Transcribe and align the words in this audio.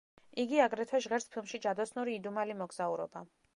იგი 0.43 0.61
აგრეთვე 0.63 1.01
ჟღერს 1.05 1.29
ფილმში 1.35 1.61
„ჯადოსნური 1.67 2.17
იდუმალი 2.21 2.59
მოგზაურობა“. 2.65 3.27